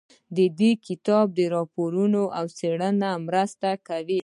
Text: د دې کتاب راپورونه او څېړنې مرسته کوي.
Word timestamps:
د 0.37 0.39
دې 0.59 0.71
کتاب 0.87 1.27
راپورونه 1.55 2.21
او 2.37 2.45
څېړنې 2.57 3.11
مرسته 3.27 3.69
کوي. 3.87 4.19